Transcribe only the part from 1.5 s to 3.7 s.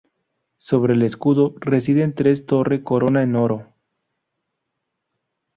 residen tres torre corona en oro.